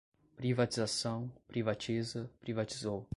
[0.35, 3.07] Privatização, privatiza, privatizou